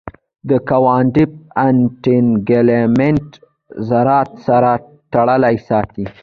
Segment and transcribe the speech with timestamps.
[0.49, 1.31] د کوانټم
[1.67, 3.27] انټنګلمنټ
[3.87, 4.71] ذرات سره
[5.13, 6.05] تړلي ساتي.